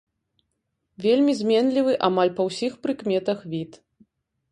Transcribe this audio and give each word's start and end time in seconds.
Вельмі 1.05 1.35
зменлівы 1.41 1.93
амаль 2.07 2.31
па 2.39 2.43
ўсіх 2.47 2.73
прыкметах 2.87 3.45
від. 3.53 3.79